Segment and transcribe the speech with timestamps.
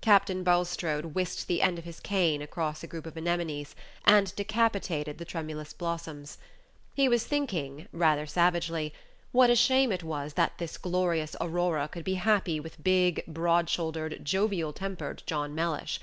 [0.00, 5.18] Captain Bulstrode whisked the end of his cane across a group of anemones, and decapitated
[5.18, 6.38] the tremulous blossoms.
[6.94, 8.94] He was thinking, rather savagely,
[9.32, 13.68] what a shame it was that this glorious Aurora could be happy with big, broad
[13.68, 16.00] shouldered, jovial tempered John Mellish.